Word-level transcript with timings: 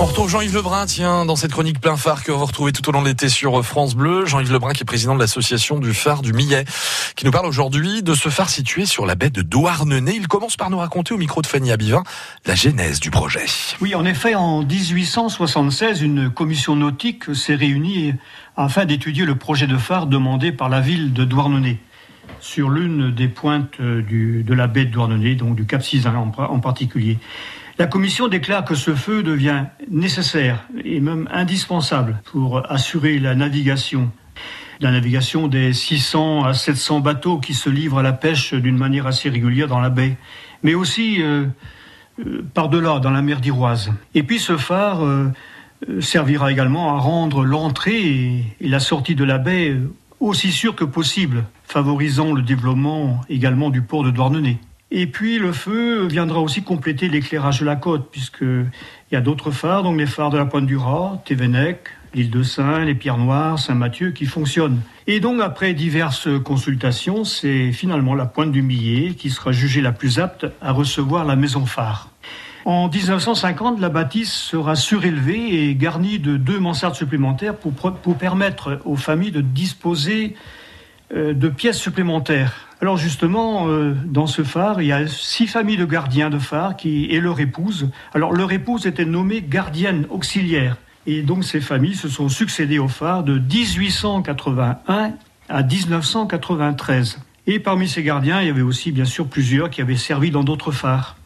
On 0.00 0.06
retrouve 0.06 0.28
Jean-Yves 0.28 0.54
Lebrun, 0.54 0.86
tiens, 0.86 1.24
dans 1.24 1.36
cette 1.36 1.52
chronique 1.52 1.80
plein 1.80 1.96
phare 1.96 2.24
que 2.24 2.32
vous 2.32 2.44
retrouvez 2.44 2.72
tout 2.72 2.86
au 2.88 2.92
long 2.92 3.00
de 3.00 3.06
l'été 3.06 3.28
sur 3.28 3.64
France 3.64 3.94
Bleu. 3.94 4.26
Jean-Yves 4.26 4.52
Lebrun 4.52 4.72
qui 4.72 4.82
est 4.82 4.84
président 4.84 5.14
de 5.14 5.20
l'association 5.20 5.78
du 5.78 5.94
phare 5.94 6.20
du 6.20 6.32
Millet, 6.32 6.64
qui 7.16 7.24
nous 7.24 7.30
parle 7.30 7.46
aujourd'hui 7.46 8.02
de 8.02 8.12
ce 8.14 8.28
phare 8.28 8.50
situé 8.50 8.86
sur 8.86 9.06
la 9.06 9.14
baie 9.14 9.30
de 9.30 9.40
Douarnenez. 9.40 10.16
Il 10.16 10.28
commence 10.28 10.56
par 10.56 10.68
nous 10.68 10.78
raconter 10.78 11.14
au 11.14 11.16
micro 11.16 11.42
de 11.42 11.46
Fanny 11.46 11.72
Abivin 11.72 12.02
la 12.44 12.54
genèse 12.54 13.00
du 13.00 13.10
projet. 13.10 13.46
Oui, 13.80 13.94
en 13.94 14.04
effet, 14.04 14.34
en 14.34 14.62
1876, 14.62 16.02
une 16.02 16.28
commission 16.28 16.76
nautique 16.76 17.34
s'est 17.34 17.54
réunie 17.54 18.14
afin 18.56 18.84
d'étudier 18.84 19.24
le 19.24 19.36
projet 19.36 19.66
de 19.66 19.78
phare 19.78 20.06
demandé 20.06 20.52
par 20.52 20.68
la 20.68 20.80
ville 20.80 21.12
de 21.12 21.24
Douarnenez 21.24 21.80
sur 22.40 22.70
l'une 22.70 23.10
des 23.10 23.28
pointes 23.28 23.80
du, 23.80 24.42
de 24.42 24.54
la 24.54 24.66
baie 24.66 24.84
de 24.84 24.90
Douarnenez, 24.90 25.34
donc 25.34 25.56
du 25.56 25.66
Cap 25.66 25.82
Sizun 25.82 26.14
en 26.14 26.60
particulier. 26.60 27.18
La 27.76 27.88
Commission 27.88 28.28
déclare 28.28 28.64
que 28.64 28.76
ce 28.76 28.94
feu 28.94 29.24
devient 29.24 29.64
nécessaire 29.90 30.64
et 30.84 31.00
même 31.00 31.28
indispensable 31.32 32.20
pour 32.24 32.70
assurer 32.70 33.18
la 33.18 33.34
navigation. 33.34 34.12
La 34.80 34.92
navigation 34.92 35.48
des 35.48 35.72
600 35.72 36.44
à 36.44 36.54
700 36.54 37.00
bateaux 37.00 37.38
qui 37.38 37.52
se 37.52 37.68
livrent 37.68 37.98
à 37.98 38.02
la 38.02 38.12
pêche 38.12 38.54
d'une 38.54 38.76
manière 38.76 39.08
assez 39.08 39.28
régulière 39.28 39.66
dans 39.66 39.80
la 39.80 39.90
baie, 39.90 40.16
mais 40.62 40.74
aussi 40.74 41.20
euh, 41.20 41.46
euh, 42.24 42.44
par-delà, 42.54 43.00
dans 43.00 43.10
la 43.10 43.22
mer 43.22 43.40
d'Iroise. 43.40 43.92
Et 44.14 44.22
puis 44.22 44.38
ce 44.38 44.56
phare 44.56 45.04
euh, 45.04 45.32
servira 46.00 46.52
également 46.52 46.94
à 46.96 47.00
rendre 47.00 47.44
l'entrée 47.44 48.02
et, 48.60 48.68
la 48.68 48.78
sortie 48.78 49.16
de 49.16 49.24
la 49.24 49.38
baie 49.38 49.76
aussi 50.26 50.52
sûre 50.52 50.74
que 50.74 50.84
possible, 50.84 51.44
favorisant 51.64 52.32
le 52.32 52.42
développement 52.42 53.20
également 53.28 53.70
du 53.70 53.82
port 53.82 54.04
de 54.04 54.10
Douarnenez. 54.10 54.58
Et 54.90 55.06
puis 55.06 55.38
le 55.38 55.52
feu 55.52 56.06
viendra 56.06 56.40
aussi 56.40 56.62
compléter 56.62 57.08
l'éclairage 57.08 57.60
de 57.60 57.64
la 57.64 57.76
côte, 57.76 58.10
puisqu'il 58.10 58.70
y 59.10 59.16
a 59.16 59.20
d'autres 59.20 59.50
phares, 59.50 59.82
donc 59.82 59.98
les 59.98 60.06
phares 60.06 60.30
de 60.30 60.38
la 60.38 60.46
Pointe 60.46 60.66
du 60.66 60.76
Raz, 60.76 61.20
Thévenec, 61.24 61.88
l'île 62.14 62.30
de 62.30 62.42
Saint, 62.42 62.84
les 62.84 62.94
Pierres 62.94 63.18
Noires, 63.18 63.58
Saint-Mathieu, 63.58 64.12
qui 64.12 64.24
fonctionnent. 64.26 64.80
Et 65.06 65.20
donc 65.20 65.40
après 65.40 65.74
diverses 65.74 66.28
consultations, 66.44 67.24
c'est 67.24 67.72
finalement 67.72 68.14
la 68.14 68.26
Pointe 68.26 68.52
du 68.52 68.62
Millet 68.62 69.14
qui 69.14 69.30
sera 69.30 69.52
jugée 69.52 69.80
la 69.80 69.92
plus 69.92 70.20
apte 70.20 70.46
à 70.62 70.70
recevoir 70.70 71.24
la 71.24 71.34
maison 71.34 71.66
phare. 71.66 72.10
En 72.64 72.88
1950, 72.88 73.78
la 73.78 73.90
bâtisse 73.90 74.32
sera 74.32 74.74
surélevée 74.74 75.68
et 75.68 75.74
garnie 75.74 76.18
de 76.18 76.38
deux 76.38 76.58
mansardes 76.58 76.94
supplémentaires 76.94 77.56
pour, 77.56 78.16
permettre 78.16 78.80
aux 78.86 78.96
familles 78.96 79.32
de 79.32 79.42
disposer 79.42 80.34
euh, 81.14 81.34
de 81.34 81.48
pièces 81.50 81.78
supplémentaires. 81.78 82.68
Alors 82.80 82.96
justement, 82.96 83.68
euh, 83.68 83.94
dans 84.06 84.26
ce 84.26 84.42
phare, 84.44 84.80
il 84.80 84.86
y 84.86 84.92
a 84.92 85.06
six 85.06 85.46
familles 85.46 85.76
de 85.76 85.84
gardiens 85.84 86.30
de 86.30 86.38
phare 86.38 86.76
qui, 86.76 87.04
et 87.06 87.20
leur 87.20 87.38
épouse. 87.38 87.90
Alors 88.14 88.32
leur 88.32 88.50
épouse 88.50 88.86
était 88.86 89.04
nommée 89.04 89.42
gardienne 89.42 90.06
auxiliaire. 90.08 90.78
Et 91.06 91.20
donc 91.20 91.44
ces 91.44 91.60
familles 91.60 91.96
se 91.96 92.08
sont 92.08 92.30
succédées 92.30 92.78
au 92.78 92.88
phare 92.88 93.24
de 93.24 93.38
1881 93.38 95.12
à 95.50 95.62
1993. 95.62 97.18
Et 97.46 97.58
parmi 97.58 97.88
ces 97.88 98.02
gardiens, 98.02 98.40
il 98.40 98.46
y 98.46 98.50
avait 98.50 98.62
aussi 98.62 98.90
bien 98.90 99.04
sûr 99.04 99.26
plusieurs 99.26 99.68
qui 99.68 99.82
avaient 99.82 99.96
servi 99.96 100.30
dans 100.30 100.44
d'autres 100.44 100.72
phares. 100.72 101.16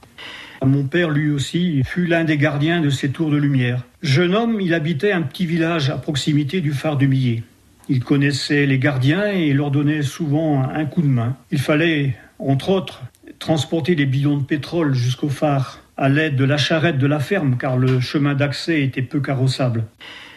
Mon 0.64 0.84
père, 0.84 1.10
lui 1.10 1.30
aussi, 1.30 1.82
fut 1.84 2.06
l'un 2.06 2.24
des 2.24 2.36
gardiens 2.36 2.80
de 2.80 2.90
ces 2.90 3.10
tours 3.10 3.30
de 3.30 3.36
lumière. 3.36 3.84
Jeune 4.02 4.34
homme, 4.34 4.60
il 4.60 4.74
habitait 4.74 5.12
un 5.12 5.22
petit 5.22 5.46
village 5.46 5.90
à 5.90 5.96
proximité 5.96 6.60
du 6.60 6.72
phare 6.72 6.96
du 6.96 7.08
Millet. 7.08 7.42
Il 7.88 8.04
connaissait 8.04 8.66
les 8.66 8.78
gardiens 8.78 9.26
et 9.26 9.52
leur 9.52 9.70
donnait 9.70 10.02
souvent 10.02 10.62
un 10.62 10.84
coup 10.84 11.00
de 11.00 11.06
main. 11.06 11.36
Il 11.50 11.58
fallait, 11.58 12.16
entre 12.38 12.68
autres, 12.68 13.02
transporter 13.38 13.94
les 13.94 14.04
bidons 14.04 14.36
de 14.36 14.44
pétrole 14.44 14.94
jusqu'au 14.94 15.28
phare 15.28 15.80
à 15.96 16.08
l'aide 16.08 16.36
de 16.36 16.44
la 16.44 16.56
charrette 16.56 16.98
de 16.98 17.06
la 17.06 17.18
ferme 17.18 17.56
car 17.58 17.76
le 17.76 17.98
chemin 18.00 18.34
d'accès 18.34 18.82
était 18.82 19.02
peu 19.02 19.20
carrossable. 19.20 19.84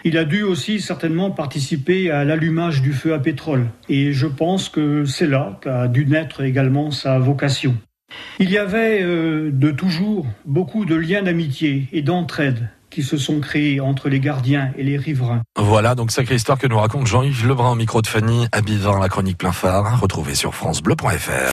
Il 0.04 0.18
a 0.18 0.24
dû 0.24 0.42
aussi 0.42 0.80
certainement 0.80 1.30
participer 1.30 2.10
à 2.10 2.24
l'allumage 2.24 2.82
du 2.82 2.94
feu 2.94 3.14
à 3.14 3.20
pétrole 3.20 3.68
et 3.88 4.14
je 4.14 4.28
pense 4.28 4.70
que 4.70 5.06
c'est 5.06 5.28
là 5.28 5.60
qu'a 5.62 5.88
dû 5.88 6.06
naître 6.06 6.42
également 6.42 6.90
sa 6.90 7.20
vocation. 7.20 7.76
Il 8.40 8.50
y 8.50 8.58
avait 8.58 9.02
euh, 9.02 9.50
de 9.52 9.72
toujours 9.72 10.26
beaucoup 10.46 10.86
de 10.86 10.96
liens 10.96 11.22
d'amitié 11.22 11.88
et 11.92 12.02
d'entraide 12.02 12.70
qui 12.92 13.04
se 13.04 13.18
sont 13.18 13.40
créés 13.40 13.80
entre 13.80 14.10
les 14.10 14.20
gardiens 14.20 14.72
et 14.78 14.84
les 14.84 14.98
riverains. 14.98 15.42
Voilà, 15.58 15.96
donc 15.96 16.12
sacrée 16.12 16.36
histoire 16.36 16.60
que 16.60 16.68
nous 16.68 16.78
raconte 16.78 17.08
Jean-Yves 17.08 17.48
Lebrun 17.48 17.72
au 17.72 17.76
micro 17.76 18.02
de 18.02 18.08
Fanny, 18.08 18.48
Abivin, 18.52 19.00
la 19.00 19.10
chronique 19.10 19.38
plein 19.38 19.54
phare, 19.54 20.00
retrouvée 20.00 20.36
sur 20.36 20.54
francebleu.fr. 20.54 21.50